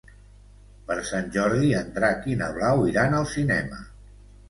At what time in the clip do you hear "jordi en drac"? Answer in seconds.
1.37-2.27